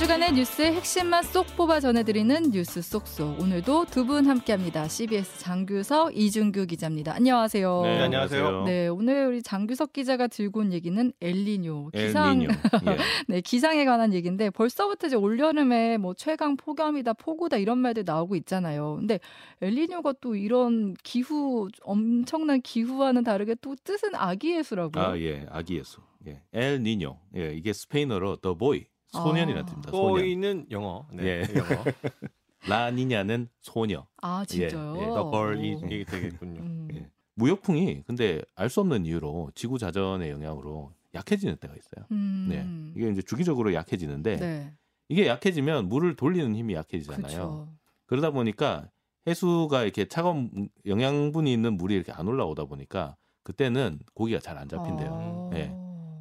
[0.00, 3.38] 주간의 뉴스의 핵심만 쏙 뽑아 전해드리는 뉴스 쏙쏙.
[3.38, 4.88] 오늘도 두 분 함께합니다.
[4.88, 7.14] CBS 장규석, 이준규 기자입니다.
[7.14, 7.82] 안녕하세요.
[7.82, 8.64] 네, 안녕하세요.
[8.64, 12.50] 네, 오늘 우리 장규석 기자가 들고 온 얘기는 엘니뇨 기상, 엘니뇨.
[12.86, 12.96] 예.
[13.28, 18.36] 네 기상에 관한 얘기인데 벌써부터 이제 올 여름에 뭐 최강 폭염이다, 폭우다 이런 말들 나오고
[18.36, 18.96] 있잖아요.
[18.98, 19.20] 근데
[19.60, 25.04] 엘니뇨가 또 이런 기후 엄청난 기후와는 다르게 또 뜻은 아기 예수라고요.
[25.04, 25.46] 아, 예.
[25.50, 26.00] 아기 예수.
[26.26, 26.40] 예.
[26.54, 27.18] 엘 니뇨.
[27.36, 27.52] 예.
[27.54, 28.86] 이게 스페인어로 더 보이.
[29.12, 29.66] 소년이라는 아.
[29.66, 29.90] 뜻입니다.
[29.90, 30.08] 소년.
[30.10, 31.06] 보이는 영어.
[31.12, 31.54] 네, 예.
[31.56, 31.84] 영어.
[32.68, 34.06] 라니냐는 소녀.
[34.20, 34.96] 아, 진짜요?
[34.98, 35.86] 예, 예, 더 벌이 오.
[35.86, 36.60] 이게 되겠군요.
[36.60, 36.88] 음.
[36.94, 37.08] 예.
[37.34, 42.06] 무역풍이 근데 알 수 없는 이유로 지구 자전의 영향으로 약해지는 때가 있어요.
[42.12, 42.46] 음.
[42.50, 43.00] 네.
[43.00, 44.74] 이게 이제 주기적으로 약해지는데 네.
[45.08, 47.22] 이게 약해지면 물을 돌리는 힘이 약해지잖아요.
[47.22, 47.68] 그렇죠.
[48.06, 48.90] 그러다 보니까
[49.26, 55.08] 해수가 이렇게 차가운 영양분이 있는 물이 이렇게 안 올라오다 보니까 그때는 고기가 잘 안 잡힌대요.
[55.10, 55.50] 어.
[55.54, 55.74] 예.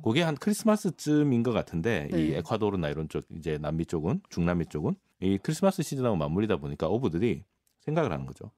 [0.04, 2.38] 그게 한 크리스마스쯤인 것 같은데 이 네.
[2.38, 7.44] 에콰도르나 이런 쪽 이제 남미 쪽은 중남미 쪽은 이 크리스마스 시즌하고 맞물리다 보니까 어부들이
[7.82, 8.52] 생각을 하는 거죠.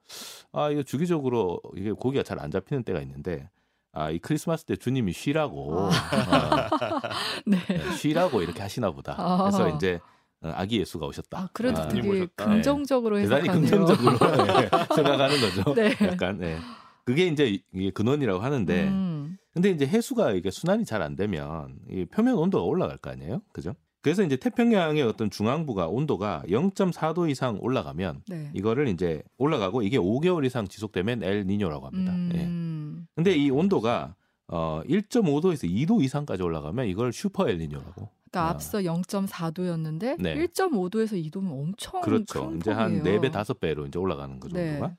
[0.52, 3.48] 아 이거 주기적으로 이게 고기가 잘 안 잡히는 때가 있는데
[3.92, 5.90] 아 이 크리스마스 때 주님이 쉬라고 어,
[7.46, 7.58] 네.
[7.68, 9.14] 네, 쉬라고 이렇게 하시나 보다.
[9.18, 9.38] 아.
[9.38, 10.00] 그래서 이제
[10.40, 11.38] 어, 아기 예수가 오셨다.
[11.38, 12.26] 아, 그래도 아, 되게.
[12.34, 13.86] 긍정적으로 대단히 해석하네요.
[13.86, 15.74] 긍정적으로 네, 생각하는 거죠.
[15.74, 15.96] 네.
[16.02, 16.58] 약간 네.
[17.04, 19.11] 그게 이제 이게 근원이라고 하는데 음.
[19.52, 23.74] 근데 이제 해수가 이게 순환이 잘 안 되면 이 표면 온도가 올라갈 거 아니에요, 그죠?
[24.00, 28.50] 그래서 이제 태평양의 어떤 중앙부가 온도가 0.4도 이상 올라가면 네.
[28.54, 32.12] 이거를 이제 올라가고 이게 5개월 이상 지속되면 엘 니뇨라고 합니다.
[32.34, 32.44] 예.
[32.44, 33.06] 음.
[33.14, 34.16] 근데 이 온도가
[34.48, 38.08] 어 1.5도에서 2도 이상까지 올라가면 이걸 슈퍼 엘 니뇨라고.
[38.30, 38.48] 그러니까 아.
[38.50, 40.34] 앞서 0.4도였는데 네.
[40.34, 42.48] 1.5도에서 2도면 엄청 그렇죠.
[42.48, 43.20] 큰 이제 한 폭이에요.
[43.20, 44.78] 4배, 5배로 이제 올라가는 그 네.
[44.78, 44.96] 정도가.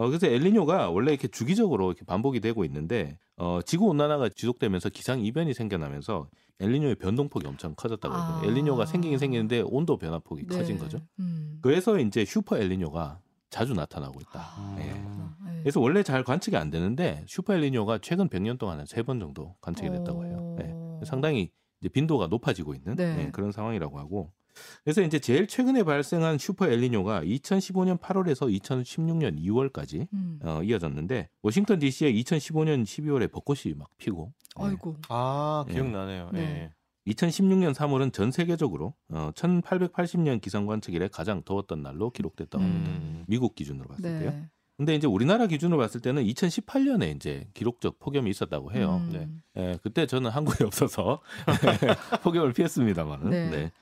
[0.00, 5.20] 어, 그래서 엘니뇨가 원래 이렇게 주기적으로 이렇게 반복이 되고 있는데 어, 지구 온난화가 지속되면서 기상
[5.20, 6.28] 이변이 생겨나면서
[6.60, 8.22] 엘니뇨의 변동폭이 엄청 커졌다고 해요.
[8.22, 8.42] 아.
[8.46, 10.56] 엘니뇨가 생기긴 생기는데 온도 변화폭이 네.
[10.56, 11.00] 커진 거죠.
[11.18, 11.58] 음.
[11.62, 14.40] 그래서 이제 슈퍼 엘니뇨가 자주 나타나고 있다.
[14.40, 14.84] 아, 예.
[14.84, 15.60] 네.
[15.62, 19.54] 그래서 원래 잘 관측이 안 되는데 슈퍼 엘니뇨가 최근 100년 동안 한 세 번 정도
[19.60, 20.56] 관측이 됐다고 해요.
[20.60, 20.70] 예.
[20.72, 21.00] 어.
[21.04, 21.50] 상당히
[21.80, 23.24] 이제 빈도가 높아지고 있는 네.
[23.26, 24.30] 예, 그런 상황이라고 하고
[24.84, 30.38] 그래서 이제 제일 최근에 발생한 슈퍼 엘니뇨가 2015년 8월에서 2016년 2월까지 음.
[30.42, 34.64] 어, 이어졌는데 워싱턴 D.C.에 2015년 12월에 벚꽃이 막 피고 예.
[34.64, 34.96] 아이고.
[35.08, 35.72] 아 예.
[35.72, 36.30] 기억나네요.
[36.32, 36.40] 네.
[36.40, 36.72] 예.
[37.12, 42.90] 2016년 3월은 전 세계적으로 어, 1880년 기상 관측 이래 가장 더웠던 날로 기록됐다고 합니다.
[42.90, 43.24] 음.
[43.26, 44.30] 미국 기준으로 봤을 때요.
[44.30, 44.48] 네.
[44.80, 49.02] 근데 이제 우리나라 기준으로 봤을 때는 2018년에 이제 기록적 폭염이 있었다고 해요.
[49.04, 49.10] 음.
[49.12, 49.62] 네.
[49.62, 51.20] 예, 그때 저는 한국에 없어서
[52.22, 53.28] 폭염을 피했습니다만은.
[53.28, 53.50] 네.
[53.50, 53.72] 네.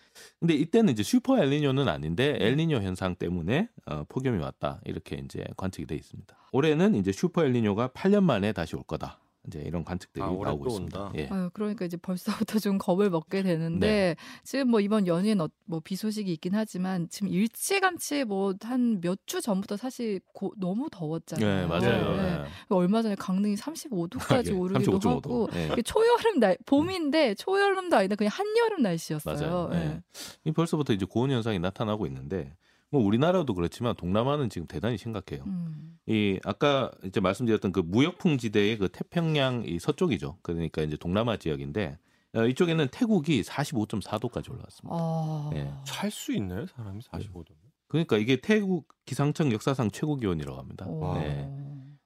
[0.40, 5.86] 근데 이때는 이제 슈퍼 엘니뇨는 아닌데 엘니뇨 현상 때문에 어, 폭염이 왔다 이렇게 이제 관측이
[5.86, 6.36] 돼 있습니다.
[6.52, 9.18] 올해는 이제 슈퍼 엘니뇨가 8년 만에 다시 올 거다.
[9.48, 11.00] 이제 이런 관측들이 아, 나오고 또 있습니다.
[11.02, 11.12] 온다.
[11.18, 11.28] 예.
[11.30, 14.16] 아유, 그러니까 이제 벌써부터 좀 겁을 먹게 되는데 네.
[14.44, 19.40] 지금 뭐 이번 연휴엔 어, 뭐비 소식이 있긴 하지만 지금 일찌감치 뭐 한 몇 주
[19.40, 21.60] 전부터 사실 고, 너무 더웠잖아요.
[21.62, 22.16] 네, 맞아요.
[22.16, 22.22] 네.
[22.38, 22.44] 네.
[22.68, 25.14] 얼마 전에 강릉이 35도까지 예, 오르기도 35.5도.
[25.16, 25.68] 하고 예.
[25.72, 29.34] 이게 초여름 날 봄인데 초여름도 아닌데 그냥 한여름 날씨였어요.
[29.34, 29.70] 맞아요.
[29.72, 29.76] 예.
[29.78, 30.00] 예.
[30.44, 32.54] 이 벌써부터 이제 고온 현상이 나타나고 있는데
[32.90, 35.44] 뭐 우리나라도 그렇지만 동남아는 지금 대단히 심각해요.
[35.46, 35.98] 음.
[36.06, 40.38] 이 아까 이제 말씀드렸던 그 무역풍 지대의 그 태평양 이 서쪽이죠.
[40.42, 41.98] 그러니까 이제 동남아 지역인데
[42.34, 44.90] 어, 이쪽에는 태국이 45.4도까지 올라왔습니다.
[44.90, 45.50] 아.
[45.54, 45.72] 예.
[45.84, 47.46] 살수 있나요 사람이 45도?
[47.88, 50.86] 그러니까 이게 태국 기상청 역사상 최고 기온이라고 합니다.
[50.88, 51.14] 어.
[51.18, 51.50] 네.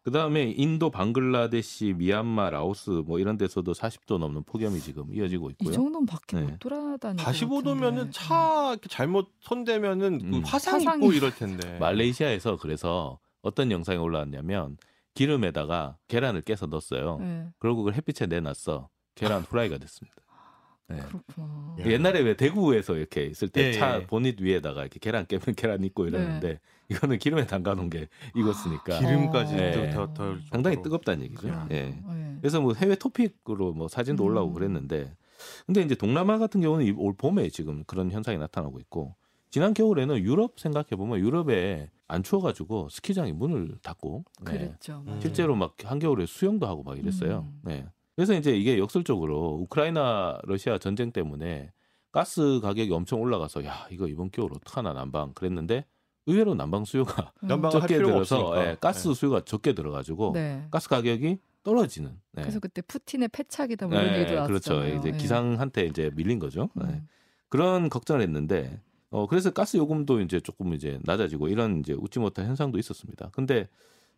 [0.03, 5.73] 그다음에 인도, 방글라데시, 미얀마, 라오스 뭐 이런 데서도 40도 넘는 폭염이 지금 이어지고 이 있고요.
[5.73, 6.43] 정도는 밖에 네.
[6.47, 10.43] 못 돌아다니는 45도면은 차 이렇게 잘못 손대면은 그 음.
[10.45, 11.79] 화상 화상이- 입고 이럴 텐데.
[11.79, 14.77] 말레이시아에서 그래서 어떤 영상이 올라왔냐면
[15.15, 17.19] 기름에다가 계란을 깨서 넣었어요.
[17.21, 17.47] 네.
[17.59, 18.89] 그리고 그걸 햇빛에 내놨어.
[19.15, 20.17] 계란 후라이가 됐습니다.
[20.89, 20.99] 네.
[20.99, 21.77] 그렇구나.
[21.81, 21.93] 예.
[21.93, 24.07] 옛날에 왜 대구에서 이렇게 있을 때 예, 차 예.
[24.07, 26.61] 보닛 위에다가 이렇게 계란 깨면 계란 있고 이러는데
[26.91, 29.91] 이거는 기름에 담가 놓은 게 익었으니까 기름까지 네.
[29.91, 30.83] 더, 더, 더 상당히.
[30.83, 31.49] 뜨겁다는 얘기죠.
[31.49, 31.67] 야.
[31.71, 31.95] 예.
[32.07, 32.37] 네.
[32.41, 34.55] 그래서 뭐 해외 토픽으로 뭐 사진도 올라오고 음.
[34.55, 35.15] 그랬는데
[35.67, 39.15] 근데 이제 동남아 같은 경우는 이- 올 봄에 지금 그런 현상이 나타나고 있고
[39.51, 44.53] 지난 겨울에는 유럽 생각해 보면 유럽에 안 추워가지고 스키장이 문을 닫고 네.
[44.59, 45.03] 그랬죠.
[45.07, 45.19] 음.
[45.23, 47.49] 실제로 막 한겨울에 수영도 하고 막 이랬어요.
[47.49, 47.61] 음.
[47.63, 47.87] 네.
[48.17, 51.73] 그래서 이제 이게 역설적으로 우크라이나 러시아 전쟁 때문에
[52.11, 55.87] 가스 가격이 엄청 올라가서 야 이거 이번 겨울 어떡하나 난방 그랬는데
[56.27, 57.49] 의외로 난방 수요가 음.
[57.71, 58.53] 적게 들어서.
[58.65, 60.67] 예, 가스 수요가 적게 들어가지고 네.
[60.71, 62.11] 가스 가격이 떨어지는.
[62.33, 62.43] 네.
[62.43, 64.75] 그래서 그때 푸틴의 패착이다 뭐 이런 네, 얘기도 그렇죠.
[64.75, 64.99] 나왔잖아요.
[64.99, 65.17] 이제 예.
[65.17, 66.69] 기상한테 이제 밀린 거죠.
[66.75, 66.85] 네.
[66.85, 67.09] 음.
[67.49, 68.81] 그런 걱정을 했는데
[69.11, 73.31] 어 그래서 가스 요금도 이제 조금 이제 낮아지고 이런 이제 웃지 못할 현상도 있었습니다.
[73.33, 73.69] 근데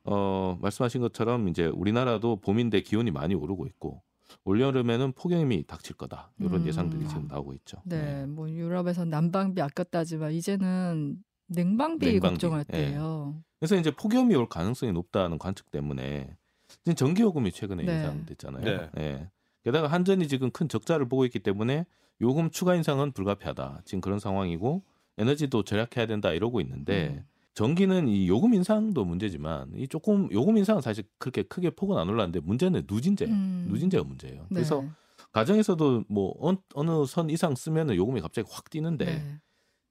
[0.05, 4.03] 어 말씀하신 것처럼 이제 우리나라도 봄인데 기온이 많이 오르고 있고
[4.45, 6.67] 올여름에는 폭염이 닥칠 거다 이런 음.
[6.67, 7.79] 예상들이 지금 나오고 있죠.
[7.85, 12.73] 네, 뭐 유럽에서 난방비 아꼈다지만 이제는 냉방비, 냉방비, 걱정할 예.
[12.73, 13.43] 때예요.
[13.59, 16.37] 그래서 이제 폭염이 올 가능성이 높다는 관측 때문에
[16.85, 17.97] 지금 전기요금이 최근에 네.
[17.97, 18.65] 인상됐잖아요.
[18.65, 18.91] 네.
[18.99, 19.31] 예.
[19.63, 21.87] 게다가 한전이 지금 큰 적자를 보고 있기 때문에
[22.21, 23.83] 요금 추가 인상은 불가피하다.
[23.85, 24.83] 지금 그런 상황이고
[25.17, 27.25] 에너지도 절약해야 된다 이러고 있는데 음.
[27.55, 32.41] 전기는 이 요금 인상도 문제지만 이 조금 요금 인상은 사실 그렇게 크게 폭은 안 올랐는데
[32.41, 33.67] 문제는 누진제, 음.
[33.71, 34.43] 누진제가 문제예요.
[34.43, 34.47] 네.
[34.51, 34.85] 그래서
[35.33, 39.41] 가정에서도 뭐 어, 어느 선 이상 쓰면은 요금이 갑자기 확 뛰는데 네.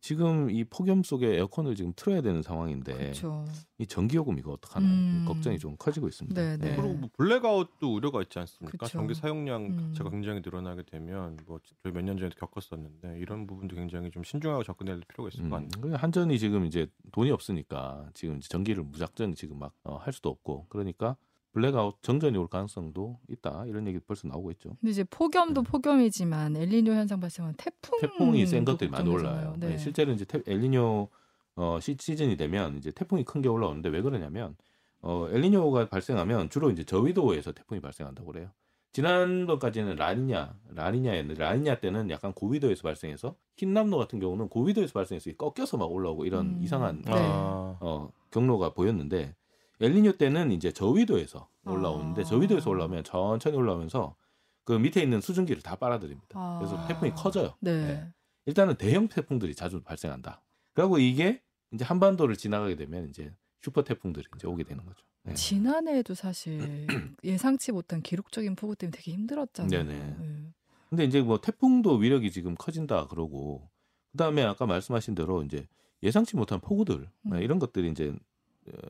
[0.03, 3.45] 지금 이 폭염 속에 에어컨을 지금 틀어야 되는 상황인데 그렇죠.
[3.77, 5.23] 이 전기요금 이거 어떡하나 음.
[5.25, 6.39] 걱정이 좀 커지고 있습니다.
[6.41, 6.75] 네, 네.
[6.75, 8.77] 그리고 뭐 블랙아웃도 우려가 있지 않습니까?
[8.85, 8.97] 그쵸.
[8.97, 9.77] 전기 사용량 음.
[9.93, 14.65] 자체가 굉장히 늘어나게 되면 뭐 저희 몇 년 전에도 겪었었는데 이런 부분도 굉장히 좀 신중하게
[14.65, 15.71] 접근해야 될 필요가 있을 음, 것 같네요.
[15.79, 20.65] 그 한전이 지금 이제 돈이 없으니까 지금 이제 전기를 무작정 지금 막 할 수도 없고
[20.67, 21.15] 그러니까
[21.53, 24.75] 블랙아웃 정전이 올 가능성도 있다 이런 얘기 벌써 나오고 있죠.
[24.81, 25.69] 근데 이제 폭염도 네.
[25.69, 29.55] 폭염이지만 엘니뇨 현상 발생하면 태풍 태풍이 센 것들이 많이 올라요.
[29.59, 29.69] 네.
[29.69, 31.07] 네, 실제로 이제 태- 엘니뇨
[31.55, 34.55] 어, 시, 시즌이 되면 이제 태풍이 큰 게 올라오는데 왜 그러냐면
[35.01, 38.49] 어, 엘니뇨가 발생하면 주로 이제 저위도에서 태풍이 발생한다고 그래요.
[38.93, 45.91] 지난번까지는 라니냐, 라니냐였는데 라니냐 때는 약간 고위도에서 발생해서 흰남노 같은 경우는 고위도에서 발생해서 꺾여서 막
[45.91, 46.59] 올라오고 이런 음.
[46.61, 47.11] 이상한 네.
[47.11, 49.35] 아, 어, 경로가 보였는데
[49.81, 52.25] 엘니뇨 때는 이제 저위도에서 올라오는데 아.
[52.25, 54.15] 저위도에서 올라오면 천천히 올라오면서
[54.63, 56.27] 그 밑에 있는 수증기를 다 빨아들입니다.
[56.33, 56.59] 아.
[56.59, 57.55] 그래서 태풍이 커져요.
[57.59, 57.85] 네.
[57.85, 58.13] 네.
[58.45, 60.41] 일단은 대형 태풍들이 자주 발생한다.
[60.73, 61.41] 그리고 이게
[61.71, 65.03] 이제 한반도를 지나가게 되면 이제 슈퍼 태풍들이 이제 오게 되는 거죠.
[65.23, 65.33] 네.
[65.33, 66.87] 지난해에도 사실
[67.23, 69.83] 예상치 못한 기록적인 폭우 때문에 되게 힘들었잖아요.
[69.83, 70.15] 네네.
[70.19, 70.53] 네.
[70.89, 73.69] 근데 이제 뭐 태풍도 위력이 지금 커진다 그러고
[74.11, 75.67] 그다음에 아까 말씀하신 대로 이제
[76.03, 77.35] 예상치 못한 폭우들 음.
[77.35, 78.15] 이런 것들이 이제 어,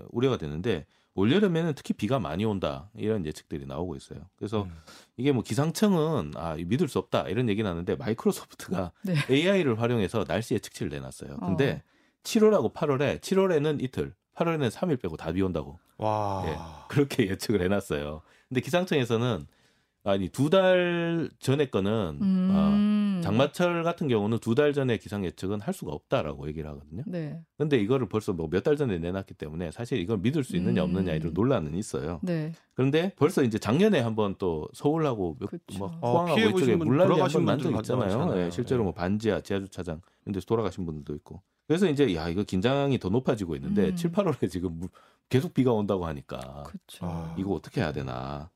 [0.10, 0.86] 우려가 되는데
[1.16, 4.20] 올 여름에는 특히 비가 많이 온다 이런 예측들이 나오고 있어요.
[4.36, 4.72] 그래서 음.
[5.18, 9.16] 이게 뭐 기상청은 아 믿을 수 없다 이런 얘기 나는데 마이크로소프트가 네.
[9.30, 11.38] AI를 활용해서 날씨 예측치를 내놨어요.
[11.38, 11.90] 근데 어.
[12.24, 16.44] 7월하고 8월에 7월에는 이틀, 8월에는 3일 빼고 다 비 온다고 와.
[16.48, 16.58] 예.
[16.88, 18.22] 그렇게 예측을 해놨어요.
[18.50, 19.46] 근데 기상청에서는
[20.06, 23.02] 아니 두 달 전에 거는 아, 음.
[23.24, 27.04] 장마철 같은 경우는 두 달 전에 기상 예측은 할 수가 없다라고 얘기를 하거든요.
[27.08, 27.42] 네.
[27.58, 30.90] 근데 이거를 벌써 뭐 몇 달 전에 내놨기 때문에 사실 이걸 믿을 수 있느냐 음.
[30.90, 32.20] 없느냐 이런 논란은 있어요.
[32.24, 32.52] 네.
[32.75, 35.78] 그런데 벌써 이제 작년에 한번 또 서울하고 몇- 그쵸.
[35.80, 38.38] 뭐 어, 포항하고 이쪽에 물난리 한번 난적 분들 있잖아요.
[38.46, 38.84] 예, 실제로 예.
[38.84, 41.42] 뭐 반지하 지하 주차장 이런 데서 돌아가신 분들도 있고.
[41.68, 43.96] 그래서 이제 야 이거 긴장이 더 높아지고 있는데 음.
[43.96, 44.90] 7, 8월에 지금 무-
[45.30, 47.06] 계속 비가 온다고 하니까 그렇죠.
[47.06, 47.36] 아.
[47.40, 48.50] 이거 어떻게 해야 되나.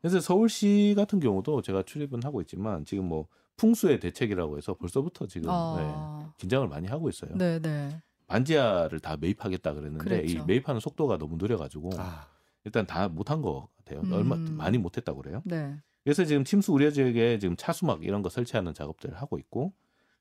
[0.00, 3.26] 그래서 서울시 같은 경우도 제가 출입은 하고 있지만 지금 뭐
[3.58, 6.32] 풍수의 대책이라고 해서 벌써부터 지금 네, 아.
[6.38, 7.36] 긴장을 많이 하고 있어요.
[7.36, 8.00] 네, 네.
[8.26, 10.44] 반지하를 다 매입하겠다 그랬는데 이 그랬죠.
[10.46, 12.28] 매입하는 속도가 너무 느려가지고 아,
[12.64, 14.00] 일단 다 못한 것 같아요.
[14.00, 14.12] 음.
[14.12, 15.42] 얼마 많이 못했다고 그래요.
[15.44, 15.76] 네.
[16.04, 19.72] 그래서 지금 침수 우려 지역에 지금 차수막 이런 거 설치하는 작업들을 하고 있고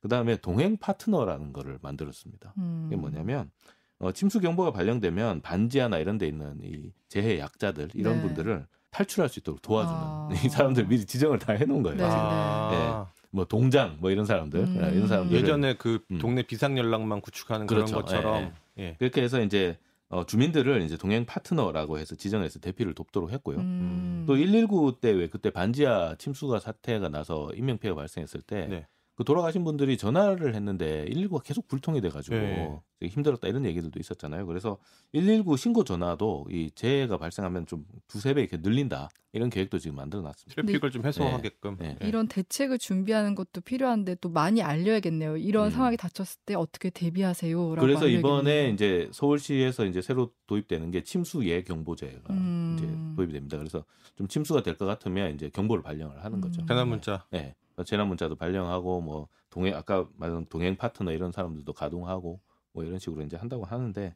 [0.01, 2.53] 그 다음에 동행 파트너라는 거를 만들었습니다.
[2.57, 2.85] 음.
[2.87, 3.51] 이게 뭐냐면
[3.99, 8.21] 어, 침수 경보가 발령되면 반지하나 이런 데 있는 이 재해 약자들 이런 네.
[8.23, 10.29] 분들을 탈출할 수 있도록 도와주는 아.
[10.43, 11.97] 이 사람들 미리 지정을 다 해놓은 거예요.
[11.97, 12.09] 네.
[12.09, 13.16] 지금.
[13.37, 13.39] 아.
[13.39, 14.91] 뭐 동장 뭐 이런 사람들 음.
[14.93, 16.17] 이런 사람들 예전에 그 음.
[16.17, 17.85] 동네 비상 연락망 구축하는 그렇죠.
[17.85, 18.95] 그런 것처럼 예.
[18.99, 19.77] 그렇게 해서 이제
[20.09, 23.57] 어, 주민들을 이제 동행 파트너라고 해서 지정해서 대피를 돕도록 했고요.
[23.57, 24.25] 음.
[24.27, 28.87] 또119 때 왜 그때 반지하 침수가 사태가 나서 인명 피해가 발생했을 때 네.
[29.17, 32.79] 그 돌아가신 분들이 전화를 했는데 119가 계속 불통이 돼가지고 네.
[33.01, 34.45] 힘들었다 이런 얘기들도 있었잖아요.
[34.45, 34.77] 그래서
[35.11, 40.61] 119 신고 전화도 이 재해가 발생하면 좀 두세 배 이렇게 늘린다 이런 계획도 지금 만들어놨습니다.
[40.61, 41.77] 트래픽을 좀 해소하게끔.
[41.79, 41.97] 네.
[42.03, 42.07] 예.
[42.07, 45.37] 이런 대책을 준비하는 것도 필요한데 또 많이 알려야겠네요.
[45.37, 45.71] 이런 음.
[45.71, 47.81] 상황이 닥쳤을 때 어떻게 대비하세요라고.
[47.87, 48.73] 그래서 이번에 알려야겠네요.
[48.75, 52.75] 이제 서울시에서 이제 새로 도입되는 게 침수 예 경보제가 음.
[52.77, 53.57] 이제 도입이 됩니다.
[53.57, 53.83] 그래서
[54.15, 56.61] 좀 침수가 될 것 같으면 이제 경보를 발령을 하는 거죠.
[56.61, 56.67] 음.
[56.67, 57.25] 재난 문자.
[57.31, 57.55] 네.
[57.83, 62.39] 재난 문자도 발령하고 뭐 동행 아까 말한 동행 파트너 이런 사람들도 가동하고
[62.73, 64.13] 뭐 이런 식으로 이제 한다고 하는데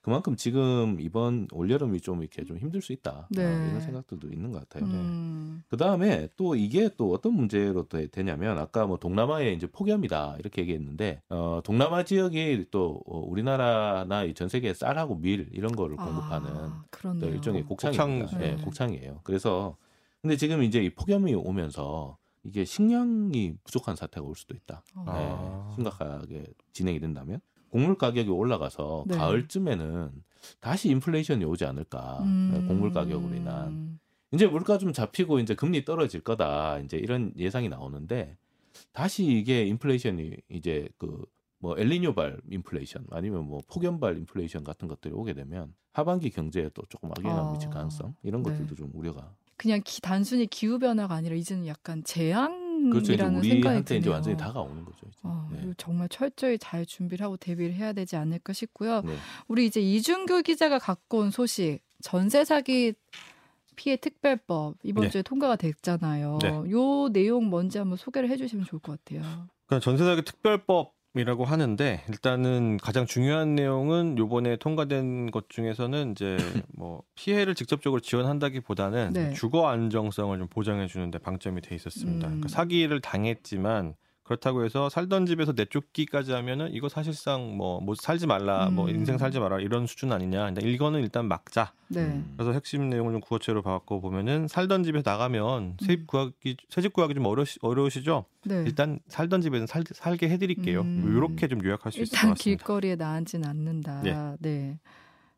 [0.00, 3.44] 그만큼 지금 이번 올여름이 좀 이렇게 좀 힘들 수 있다 네.
[3.44, 4.88] 아, 이런 생각들도 있는 것 같아요.
[4.88, 5.64] 음.
[5.68, 10.62] 그 다음에 또 이게 또 어떤 문제로 되- 되냐면 아까 뭐 동남아에 이제 폭염이다 이렇게
[10.62, 16.84] 얘기했는데 어 동남아 지역이 또 어, 우리나라나 이전 세계 쌀하고 밀 이런 거를 공급하는 아,
[17.20, 17.26] 또.
[17.28, 18.04] 일종의 곡창입니다.
[18.26, 18.40] 곡창.
[18.42, 18.62] 예, 네.
[18.62, 19.20] 곡창이에요.
[19.24, 19.76] 그래서
[20.22, 24.82] 근데 지금 이제 이 폭염이 오면서 이게 식량이 부족한 사태가 올 수도 있다.
[24.94, 25.04] 어.
[25.06, 25.68] 아.
[25.70, 29.16] 예, 심각하게 진행이 된다면 곡물 가격이 올라가서 네.
[29.16, 30.12] 가을쯤에는
[30.60, 32.20] 다시 인플레이션이 오지 않을까.
[32.22, 32.52] 음.
[32.54, 33.98] 예, 곡물 가격으로 인한
[34.32, 36.78] 이제 물가 좀 잡히고 이제 금리 떨어질 거다.
[36.80, 38.36] 이제 이런 예상이 나오는데
[38.92, 41.26] 다시 이게 인플레이션이 이제 그
[41.58, 47.10] 뭐 엘리뇨발 인플레이션 아니면 뭐 폭염발 인플레이션 같은 것들이 오게 되면 하반기 경제에 또 조금
[47.10, 47.52] 악영향을 어.
[47.52, 48.50] 미칠 가능성 이런 네.
[48.50, 53.48] 것들도 좀 우려가 그냥 기- 단순히 기후 변화가 아니라 이제는 약간 재앙이라는 그렇죠 이제 생각이
[53.48, 54.00] 우리한테 드네요.
[54.00, 54.98] 이제 완전히 다가오는 거죠.
[55.08, 55.18] 이제.
[55.22, 55.72] 어, 네.
[55.78, 59.00] 정말 철저히 잘 준비를 하고 대비를 해야 되지 않을까 싶고요.
[59.02, 59.16] 네.
[59.48, 62.92] 우리 이제 이준규 기자가 갖고 온 소식 전세 사기
[63.76, 65.10] 피해 특별법 이번 네.
[65.10, 66.38] 주에 통과가 됐잖아요.
[66.42, 66.48] 네.
[66.70, 69.22] 요 내용 뭔지 한번 소개를 해주시면 좋을 것 같아요.
[69.66, 76.36] 그러니까 전세 사기 특별법 이라고 하는데 일단은 가장 중요한 내용은 요번에 통과된 것 중에서는 이제
[76.74, 79.32] 뭐 피해를 직접적으로 지원한다기보다는 네.
[79.32, 82.26] 주거 안정성을 좀 보장해 주는데 방점이 돼 있었습니다.
[82.26, 82.30] 음.
[82.30, 83.94] 그러니까 사기를 당했지만
[84.26, 88.90] 그렇다고 해서 살던 집에서 내쫓기까지 하면은 이거 사실상 뭐못 살지 말라, 뭐 음.
[88.96, 90.48] 인생 살지 마라 이런 수준 아니냐.
[90.48, 91.72] 일단 일거는 일단 막자.
[91.88, 92.00] 네.
[92.00, 92.34] 음.
[92.36, 96.06] 그래서 핵심 내용을 좀 구어체로 바꿔 보면은 살던 집에서 나가면 세입 음.
[96.06, 98.24] 구하기 새집 구하기 좀 어려시, 어려우시죠?
[98.46, 98.64] 네.
[98.66, 100.80] 일단 살던 집에는 살, 살게 해드릴게요.
[100.80, 101.14] 음.
[101.16, 102.42] 이렇게 좀 요약할 수 있을 것 같습니다.
[102.42, 104.02] 길거리에 나앉진 않는다.
[104.02, 104.12] 네.
[104.40, 104.78] 네.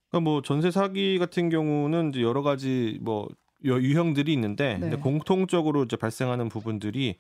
[0.09, 3.29] 그러니까 뭐 전세 사기 같은 경우는 이제 여러 가지 뭐
[3.67, 4.81] 여- 유형들이 있는데 네.
[4.81, 7.17] 근데 공통적으로 이제 발생하는 부분들이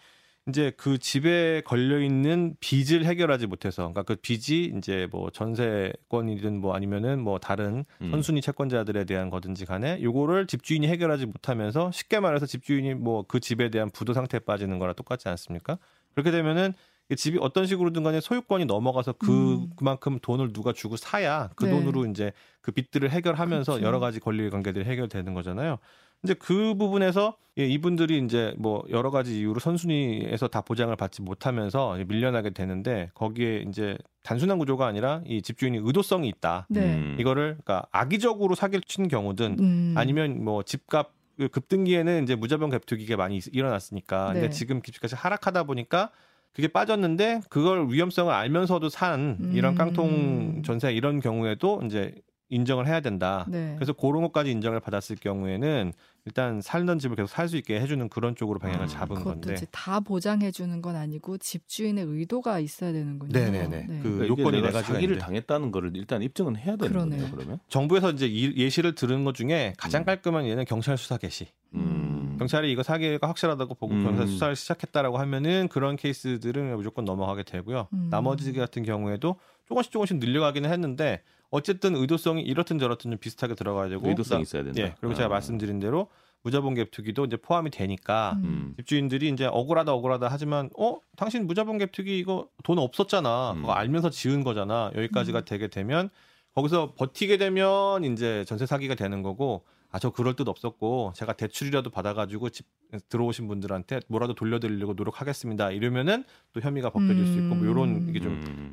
[0.48, 6.74] 이제 그 집에 걸려 있는 빚을 해결하지 못해서 그러니까 그 빚이 이제 뭐 전세권이든 뭐
[6.74, 8.10] 아니면은 뭐 다른 음.
[8.10, 13.68] 선순위 채권자들에 대한 거든지 간에 요거를 집주인이 해결하지 못하면서 쉽게 말해서 집주인이 뭐 그 집에
[13.70, 15.78] 대한 부도 상태에 빠지는 거랑 똑같지 않습니까?
[16.14, 16.72] 그렇게 되면은
[17.10, 19.70] 이 집이 어떤 식으로든 간에 소유권이 넘어가서 그 음.
[19.76, 21.70] 그만큼 돈을 누가 주고 사야 그 네.
[21.70, 23.86] 돈으로 이제 그 빚들을 해결하면서 그렇죠.
[23.86, 25.78] 여러 가지 권리 관계들이 해결되는 거잖아요.
[26.24, 31.98] 이제 그 부분에서 예, 이분들이 이제 뭐 여러 가지 이유로 선순위에서 다 보장을 받지 못하면서
[32.06, 36.66] 밀려나게 되는데 거기에 이제 단순한 구조가 아니라 이 집주인이 의도성이 있다.
[36.70, 36.80] 네.
[36.94, 37.16] 음.
[37.18, 39.94] 이거를 그러니까 악의적으로 사기를 친 경우든 음.
[39.96, 44.40] 아니면 뭐 집값 그 급등기에는 이제 무자본 갭투기가 많이 있- 일어났으니까 네.
[44.40, 46.10] 근데 지금 집값이 하락하다 보니까
[46.52, 49.76] 그게 빠졌는데 그걸 위험성을 알면서도 산 이런 음.
[49.76, 52.14] 깡통 전세 이런 경우에도 이제
[52.50, 53.44] 인정을 해야 된다.
[53.48, 53.74] 네.
[53.76, 55.92] 그래서 그런 것까지 인정을 받았을 경우에는
[56.24, 59.54] 일단 살던 집을 계속 살 수 있게 해주는 그런 쪽으로 방향을 음, 잡은 그것도 건데.
[59.54, 63.32] 이제 다 보장해 주는 건 아니고 집주인의 의도가 있어야 되는군요.
[63.32, 63.86] 네네네.
[63.86, 65.18] 그 그러니까 요건이 내가 네 사기를 있는데.
[65.24, 67.20] 당했다는 거를 일단 입증은 해야 되는 그러네요.
[67.22, 67.34] 거네요.
[67.36, 67.58] 그러면.
[67.68, 70.04] 정부에서 이제 이 예시를 들은 것 중에 가장 음.
[70.04, 71.46] 깔끔한 예는 경찰 수사 개시.
[71.74, 72.36] 음.
[72.38, 74.04] 경찰이 이거 사기가 확실하다고 보고 음.
[74.04, 77.88] 경찰 수사를 시작했다라고 하면은 그런 케이스들은 무조건 넘어가게 되고요.
[77.94, 78.08] 음.
[78.10, 79.36] 나머지 같은 경우에도
[79.68, 84.64] 조금씩 조금씩 늘려가기는 했는데 어쨌든 의도성이 이렇든 저렇든 좀 비슷하게 들어가야 되고 의도성이 그다음- 있어야
[84.64, 84.82] 된다.
[84.82, 84.94] 예.
[85.00, 85.28] 그리고 제가 아.
[85.30, 86.08] 말씀드린 대로
[86.42, 88.44] 무자본 갭 투기도 이제 포함이 되니까 음.
[88.44, 88.74] 음.
[88.76, 93.60] 집주인들이 이제 억울하다 억울하다 하지만 어 당신 무자본 갭 투기 이거 돈 없었잖아 음.
[93.62, 95.44] 그거 알면서 지은 거잖아 여기까지가 음.
[95.46, 96.10] 되게 되면
[96.54, 101.88] 거기서 버티게 되면 이제 전세 사기가 되는 거고 아 저 그럴 뜻 없었고 제가 대출이라도
[101.88, 102.66] 받아가지고 집
[103.08, 108.07] 들어오신 분들한테 뭐라도 돌려드리려고 노력하겠습니다 이러면은 또 혐의가 벗겨질 수 있고 뭐 이런.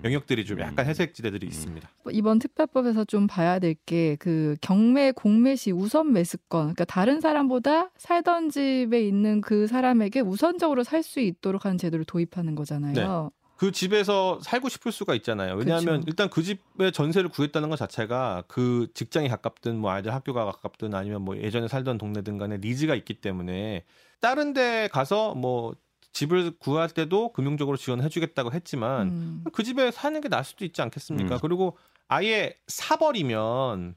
[0.06, 0.90] 영역들이 좀 약간 음.
[0.90, 1.50] 회색지대들이 음.
[1.50, 1.90] 있습니다.
[2.12, 7.90] 이번 특별법에서 좀 봐야 될 게 그 경매 공매 시 우선 매수권 그러니까 다른 사람보다
[7.98, 13.32] 살던 집에 있는 그 사람에게 우선적으로 살 수 있도록 하는 제도를 도입하는 거잖아요.
[13.58, 15.56] 그 집에서 살고 싶을 수가 있잖아요.
[15.56, 16.04] 왜냐하면 그쵸.
[16.08, 21.22] 일단 그 집에 전세를 구했다는 것 자체가 그 직장이 가깝든 뭐 아이들 학교가 가깝든 아니면
[21.22, 23.86] 뭐 예전에 살던 동네든 간에 니즈가 있기 때문에
[24.20, 25.74] 다른 데 가서 뭐
[26.16, 29.44] 집을 구할 때도 금융적으로 지원해 주겠다고 했지만 음.
[29.52, 31.36] 그 집에 사는 게 나을 수도 있지 않겠습니까?
[31.36, 31.40] 음.
[31.42, 33.96] 그리고 아예 사버리면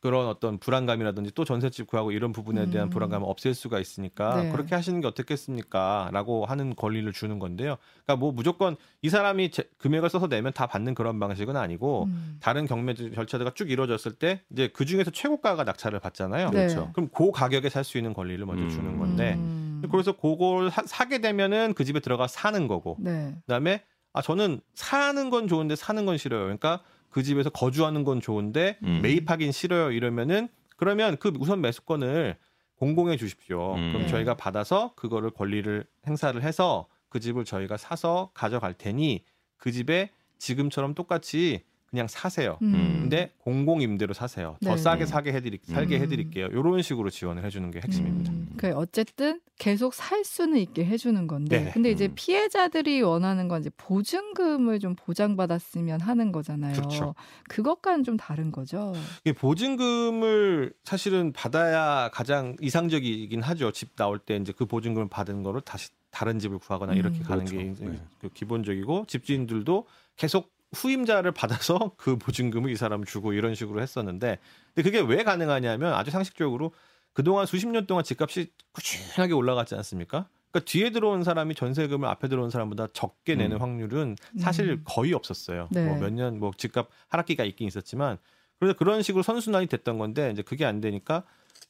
[0.00, 2.90] 그런 어떤 불안감이라든지 또 전셋집 구하고 이런 부분에 대한 음.
[2.90, 4.50] 불안감을 없앨 수가 있으니까 네.
[4.52, 6.08] 그렇게 하시는 게 어떻겠습니까?
[6.12, 7.76] 라고 하는 권리를 주는 건데요.
[8.04, 12.38] 그러니까 뭐 무조건 이 사람이 제- 금액을 써서 내면 다 받는 그런 방식은 아니고 음.
[12.40, 16.50] 다른 경매 절차가 쭉 이루어졌을 때 이제 그 중에서 최고가가 낙찰을 받잖아요.
[16.50, 16.66] 네.
[16.68, 16.90] 그렇죠.
[16.94, 18.70] 그럼 그 가격에 살 수 있는 권리를 먼저 음.
[18.70, 19.71] 주는 건데 음.
[19.90, 23.34] 그래서 그걸 사- 사게 되면은 그 집에 들어가 사는 거고 네.
[23.46, 26.42] 그다음에 아 저는 사는 건 좋은데 사는 건 싫어요.
[26.42, 29.00] 그러니까 그 집에서 거주하는 건 좋은데 음.
[29.02, 29.90] 매입하긴 싫어요.
[29.92, 32.36] 이러면은 그러면 그 우선 매수권을
[32.76, 33.74] 공공해 주십시오.
[33.74, 33.88] 음.
[33.92, 34.08] 그럼 네.
[34.08, 39.24] 저희가 받아서 그거를 권리를 행사를 해서 그 집을 저희가 사서 가져갈 테니
[39.56, 42.56] 그 집에 지금처럼 똑같이 그냥 사세요.
[42.62, 43.00] 음.
[43.02, 44.56] 근데 공공 임대로 사세요.
[44.64, 44.76] 더 네.
[44.78, 46.02] 싸게 사게 해드리 살게 음.
[46.02, 46.46] 해드릴게요.
[46.46, 48.32] 이런 식으로 지원을 해주는 게 핵심입니다.
[48.32, 51.70] 음, 그 어쨌든 계속 살 수는 있게 해주는 건데, 네.
[51.70, 52.12] 근데 이제 음.
[52.14, 56.72] 피해자들이 원하는 건 이제 보증금을 좀 보장받았으면 하는 거잖아요.
[56.72, 57.14] 그렇죠.
[57.50, 58.94] 그것과는 좀 다른 거죠.
[59.22, 63.70] 이게 보증금을 사실은 받아야 가장 이상적이긴 하죠.
[63.70, 67.22] 집 나올 때 이제 그 보증금을 받은 거를 다시 다른 집을 구하거나 이렇게 음.
[67.22, 67.74] 가는 그렇죠.
[67.74, 68.00] 게 네.
[68.18, 74.38] 그 기본적이고 집주인들도 계속 후임자를 받아서 그 보증금을 이 사람 주고 이런 식으로 했었는데
[74.74, 76.72] 근데 그게 왜 가능하냐면 아주 상식적으로
[77.12, 80.28] 그동안 수십 년 동안 집값이 꾸준하게 올라갔지 않습니까?
[80.50, 83.62] 그러니까 뒤에 들어온 사람이 전세금을 앞에 들어온 사람보다 적게 내는 음.
[83.62, 84.82] 확률은 사실 음.
[84.84, 85.68] 거의 없었어요.
[85.70, 85.84] 네.
[85.86, 88.18] 뭐몇 년 뭐 집값 하락기가 있긴 있었지만
[88.58, 91.24] 그래서 그런 식으로 선순환이 됐던 건데 이제 그게 안 되니까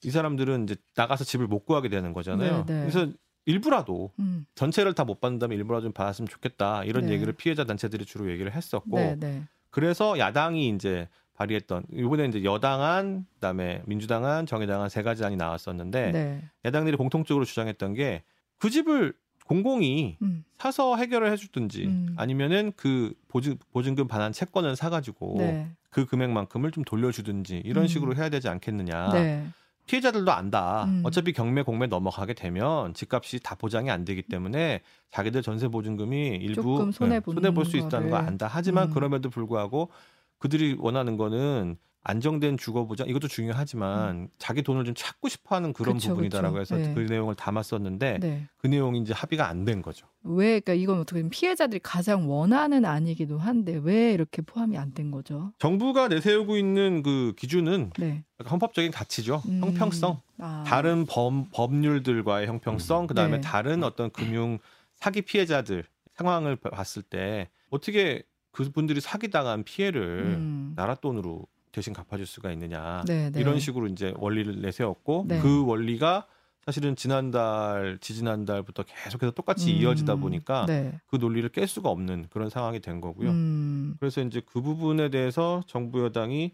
[0.04, 2.64] 이 사람들은 이제 나가서 집을 못 구하게 되는 거잖아요.
[2.66, 2.80] 네, 네.
[2.90, 3.12] 그래서
[3.44, 4.46] 일부라도 음.
[4.54, 7.12] 전체를 다 못 받는다면 일부라도 좀 받았으면 좋겠다 이런 네.
[7.12, 9.42] 얘기를 피해자 단체들이 주로 얘기를 했었고 네, 네.
[9.70, 16.42] 그래서 야당이 이제 발의했던 이번에 이제 여당안 그다음에 민주당안 정의당안 세 가지 안이 나왔었는데 네.
[16.64, 18.22] 야당들이 공통적으로 주장했던 게
[18.62, 19.12] 그 집을
[19.46, 20.44] 공공이 음.
[20.56, 22.14] 사서 해결을 해주든지 음.
[22.16, 25.68] 아니면은 그 보증 보증금 반환 채권을 사가지고 네.
[25.90, 27.88] 그 금액만큼을 좀 돌려주든지 이런 음.
[27.88, 29.11] 식으로 해야 되지 않겠느냐.
[29.92, 30.00] 네.
[30.00, 30.84] 피해자들도 안다.
[30.84, 31.02] 음.
[31.04, 34.80] 어차피 경매 공매 넘어가게 되면 집값이 다 보장이 안 되기 때문에
[35.11, 38.16] 자기들 전세 보증금이 일부 손해 보는 볼수 있다는 거.
[38.16, 38.49] 안다.
[38.50, 38.94] 하지만 음.
[38.94, 39.90] 그럼에도 불구하고
[40.38, 45.99] 그들이 원하는 거는 안정된 주거 보장 이것도 중요하지만 자기 돈을 좀 찾고 싶어하는 그런 음.
[45.99, 46.75] 그쵸, 부분이다라고 그쵸.
[46.75, 46.94] 해서 네.
[46.94, 48.49] 그 내용을 담았었는데 네.
[48.59, 50.06] 그 내용이 이제 합의가 안 된 거죠.
[50.25, 55.11] 왜 그러니까 이건 어떻게 보면 피해자들이 가장 원하는 아니기도 한데 왜 이렇게 포함이 안 된
[55.12, 55.52] 거죠?
[55.59, 58.25] 정부가 내세우고 있는 그 기준은 네.
[58.50, 59.42] 헌법적인 가치죠.
[59.47, 59.61] 음.
[59.62, 60.21] 형평성.
[60.38, 60.64] 아.
[60.66, 63.40] 다른 범, 법률들과의 형평성, 그 다음에 네.
[63.40, 64.59] 다른 어떤 금융
[64.97, 65.85] 사기 피해자들
[66.16, 70.73] 상황을 봐- 봤을 때 어떻게 그분들이 사기당한 피해를 음.
[70.76, 73.40] 나라 돈으로 대신 갚아줄 수가 있느냐 네, 네.
[73.40, 75.40] 이런 식으로 이제 원리를 내세웠고 네.
[75.40, 76.26] 그 원리가
[76.64, 79.78] 사실은 지난달 지지난달부터 계속해서 똑같이 음.
[79.80, 81.00] 이어지다 보니까 네.
[81.08, 83.30] 그 논리를 깰 수가 없는 그런 상황이 된 거고요.
[83.30, 83.96] 음.
[83.98, 86.52] 그래서 이제 그 부분에 대해서 정부 여당이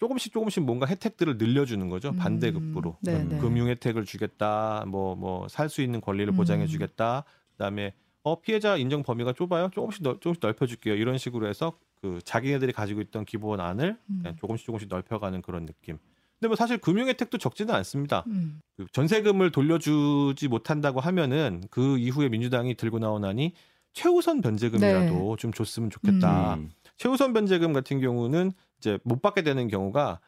[0.00, 2.16] 조금씩 조금씩 뭔가 혜택들을 늘려주는 거죠 음.
[2.16, 3.38] 반대급부로 네, 네.
[3.38, 6.36] 금융 혜택을 주겠다 뭐 뭐 살 수 있는 권리를 음.
[6.36, 7.94] 보장해 주겠다 그 다음에
[8.26, 13.00] 어 피해자 인정 범위가 좁아요 조금씩 넓, 조금씩 넓혀줄게요 이런 식으로 해서 그 자기네들이 가지고
[13.02, 14.24] 있던 기본안을 음.
[14.40, 15.96] 조금씩 조금씩 넓혀가는 그런 느낌
[16.40, 18.60] 근데 뭐 사실 금융 혜택도 적지는 않습니다 음.
[18.76, 23.52] 그 전세금을 돌려주지 못한다고 하면은 그 이후에 민주당이 들고 안이
[23.92, 26.70] 최우선 변제금이라도 좀 줬으면 좋겠다 음.
[26.96, 30.18] 최우선 변제금 같은 경우는 이제 못 받게 되는 경우가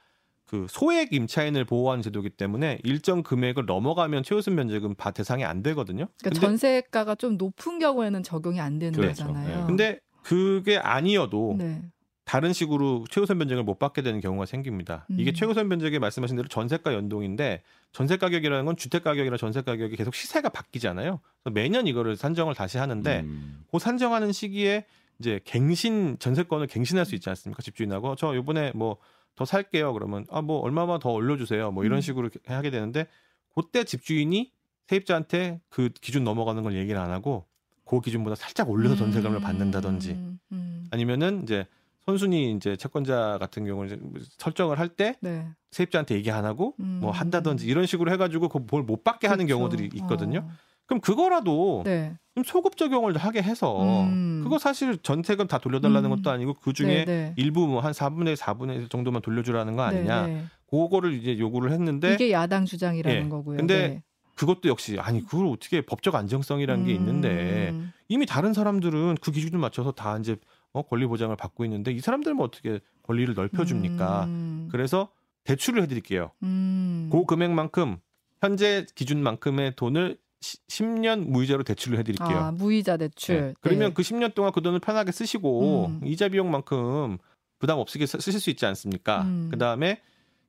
[0.49, 6.09] 그 소액 임차인을 보호하는 제도이기 때문에 일정 금액을 넘어가면 최우선 변제금 바 대상이 안 되거든요.
[6.21, 9.27] 그러니까 전세가가 좀 높은 경우에는 적용이 안 되는 그렇죠.
[9.27, 9.61] 거잖아요.
[9.61, 9.67] 네.
[9.67, 11.83] 근데 그게 아니어도 네.
[12.25, 15.07] 다른 식으로 최우선 변제금을 못 받게 되는 경우가 생깁니다.
[15.11, 15.35] 이게 음.
[15.35, 20.49] 최우선 변제금 말씀하신 대로 전세가 연동인데 전세 가격이라는 건 주택 가격이나 전세 가격이 계속 시세가
[20.49, 21.21] 바뀌잖아요.
[21.43, 23.65] 그래서 매년 이거를 산정을 다시 하는데 음.
[23.71, 24.87] 그 산정하는 시기에
[25.19, 27.63] 이제 갱신 전세권을 갱신할 수 있지 않습니까?
[27.63, 28.97] 집주인하고 저 요번에 뭐
[29.37, 29.93] 더 살게요.
[29.93, 31.71] 그러면 아 뭐 얼마만 더 올려주세요.
[31.71, 32.01] 뭐 이런 음.
[32.01, 33.07] 식으로 하게 되는데
[33.55, 34.53] 그때 집주인이
[34.87, 37.47] 세입자한테 그 기준 넘어가는 걸 얘기를 안 하고
[37.85, 40.85] 그 기준보다 살짝 올려서 전세금을 받는다든지 음, 음.
[40.91, 41.67] 아니면은 이제
[42.07, 45.47] 선순위 이제 채권자 같은 경우는 이제 설정을 할때 네.
[45.71, 46.99] 세입자한테 얘기 안 하고 음.
[47.03, 49.59] 뭐 한다든지 이런 식으로 해가지고 그뭘 못 받게 하는 그렇죠.
[49.59, 50.41] 경우들이 있거든요.
[50.41, 50.51] 어.
[50.89, 52.17] 그럼 그거라도 네.
[52.35, 54.41] 좀 소급 적용을 하게 해서 음.
[54.43, 56.17] 그거 사실 전 세금 다 돌려달라는 음.
[56.17, 57.35] 것도 아니고 그 중에 네, 네.
[57.37, 60.27] 일부 뭐 한 4분의 1, 4분의 1 정도만 돌려주라는 거 아니냐.
[60.27, 60.45] 네, 네.
[60.71, 63.29] 그거를 이제 요구를 했는데 이게 야당 주장이라는 예.
[63.29, 63.57] 거고요.
[63.59, 64.03] 근데 네.
[64.35, 67.93] 그것도 역시 아니 그걸 어떻게 법적 안정성이라는 게 있는데 음.
[68.09, 70.37] 이미 다른 사람들은 그 기준을 맞춰서 다 이제
[70.73, 74.25] 어, 권리 보장을 받고 있는데 이 사람들은 어떻게 권리를 넓혀줍니까?
[74.25, 74.69] 음.
[74.71, 75.09] 그래서
[75.45, 76.31] 대출을 해드릴게요.
[76.43, 77.09] 음.
[77.13, 77.99] 그 금액만큼
[78.41, 82.29] 현재 기준만큼의 돈을 시, 10년 무이자로 대출을 해드릴게요.
[82.39, 83.41] 아, 무이자 대출.
[83.41, 83.55] 네.
[83.61, 83.95] 그러면 네.
[83.95, 86.01] 그 10년 동안 그 돈을 편하게 쓰시고 음.
[86.05, 87.19] 이자 비용만큼
[87.59, 89.23] 부담 없이 쓰- 쓰실 수 있지 않습니까?
[89.23, 89.49] 음.
[89.51, 90.01] 그 다음에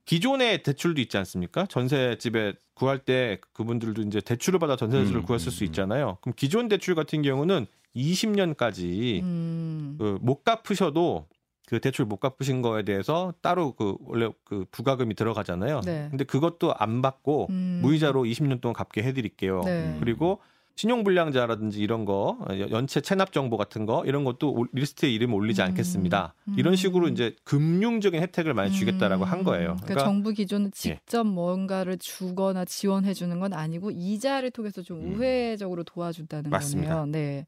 [0.06, 1.66] 기존의 대출도 있지 않습니까?
[1.68, 5.64] 전세집에 구할 때 그분들도 이제 대출을 받아 전세집을 음, 구했을 수.
[5.66, 6.18] 있잖아요.
[6.22, 9.96] 그럼 기존 대출 같은 경우는 20년까지 음.
[10.00, 11.28] 그못 갚으셔도
[11.70, 15.82] 그 대출 못 갚으신 거에 대해서 따로 그 원래 그 부가금이 들어가잖아요.
[15.82, 16.08] 네.
[16.10, 17.80] 근데 그것도 안 받고 음.
[17.84, 19.62] 무이자로 20년 동안 갚게 해드릴게요.
[19.66, 19.96] 네.
[20.00, 20.40] 그리고
[20.76, 22.38] 신용불량자라든지 이런 거
[22.72, 25.68] 연체 체납 정보 같은 거 이런 것도 올- 리스트에 이름 올리지 음.
[25.68, 26.34] 않겠습니다.
[26.48, 26.56] 음.
[26.58, 29.72] 이런 식으로 이제 금융적인 혜택을 많이 주겠다라고 한 거예요.
[29.72, 29.76] 음.
[29.76, 30.72] 그러니까, 그러니까 정부 기준은 예.
[30.72, 35.16] 직접 뭔가를 주거나 지원해 주는 건 아니고 이자를 통해서 좀 음.
[35.18, 36.96] 우회적으로 도와준다는 맞습니다.
[36.96, 37.06] 거네요.
[37.12, 37.46] 네.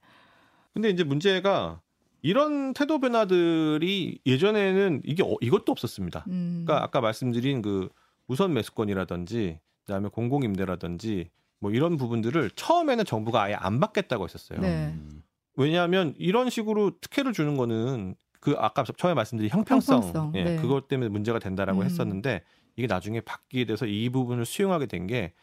[0.74, 1.80] 근데 이제 문제가
[2.22, 6.26] 이런 태도 변화들이 예전에는 이게 어- 이것도 없었습니다.
[6.28, 6.64] 음.
[6.66, 7.90] 그러니까 아까 말씀드린 그
[8.28, 11.30] 우선 매수권이라든지 그다음에 공공 임대라든지
[11.60, 14.60] 뭐 이런 부분들을 처음에는 정부가 아예 안 받겠다고 했었어요.
[14.62, 14.88] 네.
[14.94, 15.24] 음.
[15.56, 20.56] 왜냐하면 이런 식으로 특혜를 주는 거는 그 아까 처음에 말씀드린 형평성, 형평성, 예, 네.
[20.58, 21.86] 그것 때문에 문제가 된다라고 음.
[21.86, 22.42] 했었는데
[22.76, 25.34] 이게 나중에 바뀌게 돼서 이 부분을 수용하게 된 게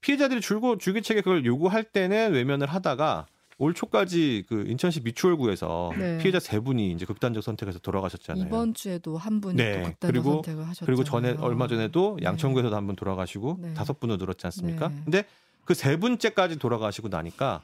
[0.00, 3.26] 피해자들이 줄고 줄기차게 그걸 요구할 때는 외면을 하다가
[3.58, 6.18] 올 초까지 그 인천시 미추홀구에서 네.
[6.18, 8.46] 피해자 세 분이 이제 극단적 선택에서 돌아가셨잖아요.
[8.46, 9.72] 이번 주에도 한 분이 네.
[9.82, 10.86] 또 극단적 그리고- 선택을 하셨잖아요.
[10.86, 12.26] 그리고 전에 얼마 전에도 네.
[12.26, 13.74] 양천구에서도 한 분 돌아가시고 네.
[13.74, 14.88] 다섯 분을 늘었지 않습니까?
[14.88, 15.00] 네.
[15.04, 15.24] 근데
[15.64, 17.62] 그 세 분째까지 돌아가시고 나니까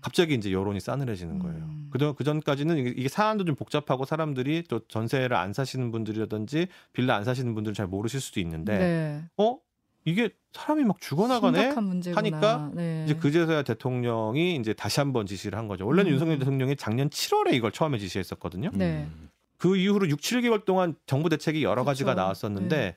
[0.00, 1.56] 갑자기 이제 여론이 싸늘해지는 거예요.
[1.58, 1.88] 음.
[1.90, 7.16] 그저 그 전까지는 이게, 이게 사안도 좀 복잡하고 사람들이 또 전세를 안 사시는 분들이라든지 빌라
[7.16, 9.24] 안 사시는 분들은 잘 모르실 수도 있는데 네.
[9.36, 9.58] 어
[10.04, 11.74] 이게 사람이 막 죽어나가네.
[12.14, 13.04] 하니까 네.
[13.04, 15.86] 이제 그제서야 대통령이 이제 다시 한번 지시를 한 거죠.
[15.86, 16.12] 원래는 음.
[16.12, 18.70] 윤석열 대통령이 작년 7월에 이걸 처음에 지시했었거든요.
[18.74, 19.08] 네.
[19.08, 19.30] 음.
[19.56, 22.22] 그 이후로 6, 7개월 동안 정부 대책이 여러 가지가 그렇죠.
[22.22, 22.96] 나왔었는데 네.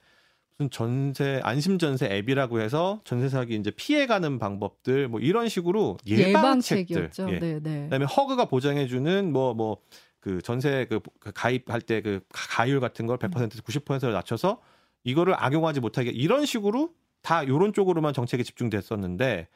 [0.58, 6.30] 무슨 전세 안심 전세 앱이라고 해서 전세 사기 이제 피해가는 방법들 뭐 이런 식으로 예방책들
[6.30, 7.30] 예방책이었죠.
[7.32, 7.40] 예.
[7.40, 7.84] 네, 네.
[7.84, 9.78] 그다음에 허그가 보장해주는 뭐뭐
[10.20, 11.00] 그 전세 그
[11.34, 14.60] 가입할 때 그 가율 같은 걸 100%에서 90%로 낮춰서
[15.08, 16.90] 이거를 악용하지 못하게 이런 식으로
[17.22, 19.48] 다 이런 쪽으로만 정책이 집중됐었는데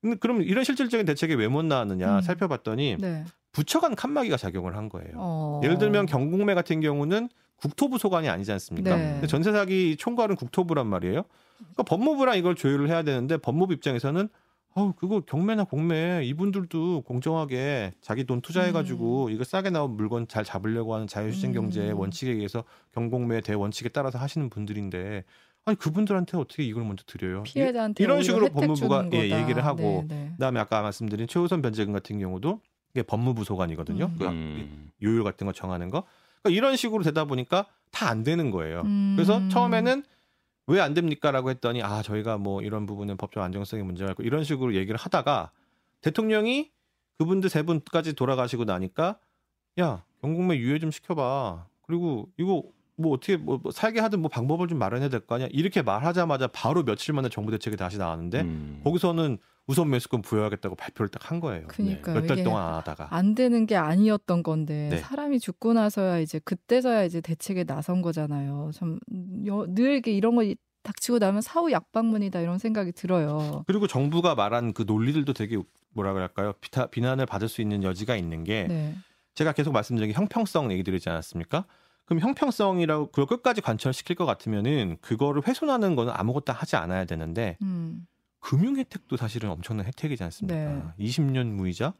[0.00, 2.20] 근데 그럼 이런 실질적인 대책이 왜 못 나왔느냐 음.
[2.22, 3.24] 살펴봤더니 네.
[3.50, 5.10] 부처 간 칸막이가 작용을 한 거예요.
[5.16, 5.60] 어.
[5.64, 8.96] 예를 들면 경공매 같은 경우는 국토부 소관이 아니지 않습니까?
[8.96, 9.12] 네.
[9.14, 11.24] 근데 전세 사기 총괄은 국토부란 말이에요.
[11.58, 14.28] 그러니까 법무부랑 이걸 조율을 해야 되는데 법무부 입장에서는
[14.74, 20.94] 어 그거 경매나 공매 이분들도 공정하게 자기 돈 투자해가지고 이거 싸게 나온 물건 잘 잡으려고
[20.94, 21.54] 하는 자유시장 음.
[21.54, 25.24] 경제의 원칙에 의해서 경공매 대원칙에 따라서 하시는 분들인데
[25.64, 27.42] 아니 그분들한테 어떻게 이걸 먼저 드려요?
[27.42, 29.40] 피해자한테 이런 식으로 법무부가 예.
[29.40, 30.30] 얘기를 하고 네, 네.
[30.32, 32.60] 그다음에 아까 말씀드린 최우선 변제금 같은 경우도
[32.94, 34.06] 이게 법무부 소관이거든요.
[34.06, 34.16] 음.
[34.18, 34.90] 그 음.
[35.02, 36.04] 요율 같은 거 정하는 거.
[36.42, 38.80] 그러니까 이런 식으로 되다 보니까 다 안 되는 거예요.
[38.86, 39.14] 음.
[39.16, 40.02] 그래서 처음에는
[40.66, 44.74] 왜 안 됩니까라고 했더니 아 저희가 뭐 이런 부분은 법적 안정성이 문제가 있고 이런 식으로
[44.74, 45.50] 얘기를 하다가
[46.00, 46.70] 대통령이
[47.18, 49.18] 그분들 세 분까지 돌아가시고 나니까
[49.80, 51.66] 야 경공매 유예 좀 시켜봐.
[51.86, 52.62] 그리고 이거
[52.96, 55.48] 뭐 어떻게 뭐 살게 하든 뭐 방법을 좀 마련해야 될 거 아니야.
[55.50, 58.80] 이렇게 말하자마자 바로 며칠 만에 정부 대책이 다시 나왔는데 음.
[58.84, 61.66] 거기서는 우선 매수권 부여하겠다고 발표를 딱 한 거예요.
[61.68, 62.16] 그러니까요.
[62.16, 63.08] 몇달 이게 동안 안 하다가.
[63.14, 64.98] 안 되는 게 아니었던 건데 네.
[64.98, 68.70] 사람이 죽고 나서야 이제 그때서야 이제 대책에 나선 거잖아요.
[68.74, 70.42] 참늘 이게 이런 거
[70.82, 73.62] 닥치고 나면 사후 약방문이다 이런 생각이 들어요.
[73.66, 75.58] 그리고 정부가 말한 그 논리들도 되게
[75.94, 76.54] 뭐라 그럴까요?
[76.60, 78.96] 비타, 비난을 받을 수 있는 여지가 있는 게 네.
[79.34, 81.66] 제가 계속 말씀드린 게 형평성 얘기 드리지 않았습니까?
[82.04, 87.71] 그럼 형평성이라고 그걸 끝까지 관철시킬 것 같으면은 그거를 훼손하는 거는 아무것도 하지 않아야 되는데 음.
[88.42, 90.54] 금융 혜택도 사실은 엄청난 혜택이지 않습니까?
[90.54, 90.82] 네.
[90.98, 91.94] 20년 무이자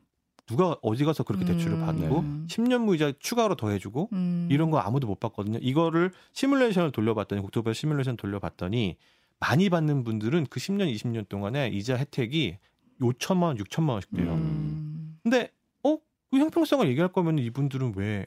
[0.46, 1.87] 누가 어디 가서 그렇게 대출을 음.
[1.87, 2.46] 받고 네.
[2.48, 4.48] 10년 무이자 추가로 더 해주고 음.
[4.50, 5.59] 이런 거 아무도 못 봤거든요.
[5.62, 8.96] 이거를 시뮬레이션을 돌려봤더니 국토부에 시뮬레이션 돌려봤더니
[9.38, 12.59] 많이 받는 분들은 그 10년, 20년 동안에 이자 혜택이
[13.00, 14.35] 5천만 원, 6천만 원씩 돼요.
[14.35, 15.18] 음.
[15.22, 15.50] 근데
[15.85, 15.96] 어?
[16.31, 18.26] 그 형평성을 얘기할 거면 이분들은 왜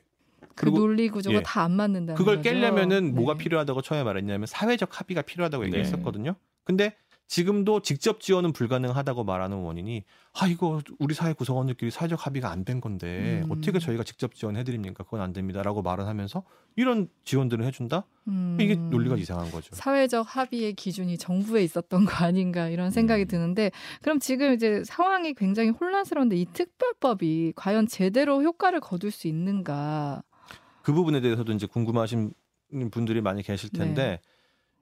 [0.56, 1.43] 그 논리 구조가 예.
[1.43, 2.15] 다안 맞는다.
[2.15, 3.43] 그걸 깨려면은 뭐가 네.
[3.43, 5.67] 필요하다고 처음에 말했냐면 사회적 합의가 필요하다고 네.
[5.67, 6.36] 얘기했었거든요.
[6.63, 6.95] 근데
[7.27, 10.03] 지금도 직접 지원은 불가능하다고 말하는 원인이
[10.39, 13.51] 아 이거 우리 사회 구성원들끼리 사회적 합의가 안 된 건데 음.
[13.51, 15.03] 어떻게 저희가 직접 지원해 드립니까?
[15.03, 16.43] 그건 안 됩니다라고 말을 하면서
[16.75, 18.05] 이런 지원들을 해준다?
[18.27, 18.57] 음.
[18.59, 19.75] 이게 논리가 이상한 거죠.
[19.75, 23.27] 사회적 합의의 기준이 정부에 있었던 거 아닌가 이런 생각이 음.
[23.27, 30.23] 드는데 그럼 지금 이제 상황이 굉장히 혼란스러운데 이 특별법이 과연 제대로 효과를 거둘 수 있는가?
[30.81, 32.33] 그 부분에 대해서도 이제 궁금하신
[32.91, 34.21] 분들이 많이 계실 텐데 네.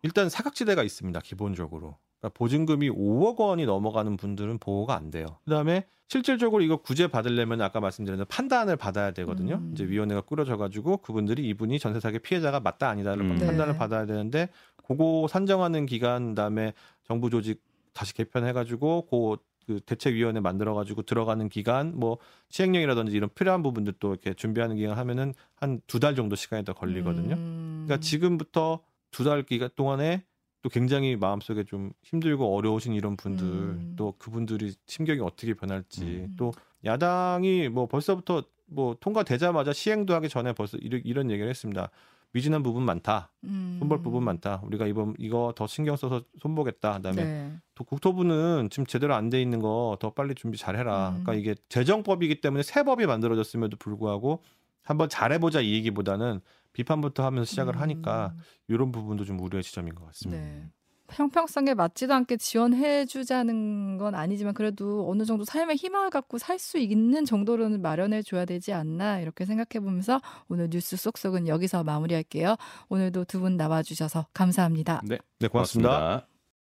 [0.04, 1.20] 일단 사각지대가 있습니다.
[1.22, 1.98] 기본적으로.
[2.24, 5.26] 그러니까 보증금이 5억 원이 넘어가는 분들은 보호가 안 돼요.
[5.44, 9.56] 그다음에 실질적으로 이거 구제 받으려면 아까 말씀드린 판단을 받아야 되거든요.
[9.56, 9.72] 음.
[9.74, 13.38] 이제 위원회가 꾸려져 가지고 그분들이 이분이 전세 사기 피해자가 맞다 아니다를 음.
[13.38, 13.78] 판단을 네.
[13.78, 14.48] 받아야 되는데
[14.88, 17.62] 그거 산정하는 기간 그다음에 정부 조직
[17.94, 22.18] 다시 개편해 가지고 그, 그 대책위원회 만들어 가지고 들어가는 기간 뭐
[22.50, 26.74] 시행령이라든지 이런 필요한 부분들 또 이렇게 준비하는 기간 하면은 한 두 달 정도 시간이 더
[26.74, 27.36] 걸리거든요.
[27.36, 27.84] 음.
[27.86, 28.80] 그러니까 지금부터
[29.12, 30.24] 두 달 기간 동안에
[30.64, 33.94] 또 굉장히 마음속에 좀 힘들고 어려우신 이런 분들 음.
[33.98, 36.36] 또 그분들이 심경이 어떻게 변할지 음.
[36.38, 36.54] 또
[36.86, 41.90] 야당이 뭐 벌써부터 뭐 통과되자마자 시행도 하기 전에 벌써 이런, 이런 얘기를 했습니다.
[42.32, 43.30] 미진한 부분 많다.
[43.44, 43.76] 음.
[43.80, 44.62] 손볼 부분 많다.
[44.64, 46.94] 우리가 이번 이거 더 신경 써서 손보겠다.
[46.98, 47.54] 그다음에 네.
[47.76, 51.10] 또 국토부는 지금 제대로 안 돼 있는 거 더 빨리 준비 잘 해라.
[51.10, 51.24] 음.
[51.24, 54.42] 그러니까 이게 재정법이기 때문에 새 법이 만들어졌음에도 불구하고
[54.82, 56.40] 한번 잘해보자 이 얘기보다는
[56.74, 57.82] 비판부터 하면서 시작을 음.
[57.82, 58.34] 하니까
[58.68, 60.42] 이런 부분도 좀 우려의 지점인 것 같습니다.
[60.44, 60.64] 네.
[61.12, 66.80] 형평성에 맞지도 않게 지원해 주자는 건 아니지만 그래도 어느 정도 삶의 희망을 갖고 살 수
[66.80, 72.56] 있는 정도로는 마련해 줘야 되지 않나 이렇게 생각해 보면서 오늘 뉴스 쏙쏙은 여기서 마무리할게요.
[72.90, 75.02] 오늘도 두 분 나와 주셔서 감사합니다.
[75.06, 75.90] 네, 네, 고맙습니다.
[75.90, 76.33] 고맙습니다.